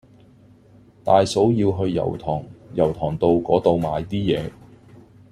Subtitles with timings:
[1.03, 4.51] 大嫂要去油塘油塘道嗰度買啲嘢